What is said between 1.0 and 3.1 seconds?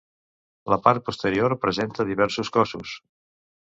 posterior presenta diversos cossos.